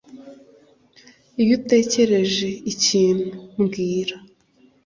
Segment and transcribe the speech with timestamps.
[1.41, 4.15] Iyo utekereje ikintu, mbwira.